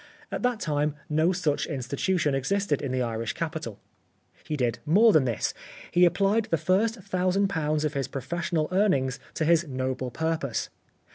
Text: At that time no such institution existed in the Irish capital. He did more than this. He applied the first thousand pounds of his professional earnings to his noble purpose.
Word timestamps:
At 0.31 0.41
that 0.41 0.59
time 0.59 0.95
no 1.11 1.31
such 1.31 1.67
institution 1.67 2.33
existed 2.33 2.81
in 2.81 2.91
the 2.91 3.03
Irish 3.03 3.33
capital. 3.33 3.79
He 4.43 4.57
did 4.57 4.79
more 4.83 5.13
than 5.13 5.25
this. 5.25 5.53
He 5.91 6.05
applied 6.05 6.45
the 6.45 6.57
first 6.57 6.95
thousand 7.03 7.49
pounds 7.49 7.85
of 7.85 7.93
his 7.93 8.07
professional 8.07 8.67
earnings 8.71 9.19
to 9.35 9.45
his 9.45 9.67
noble 9.67 10.09
purpose. 10.09 10.71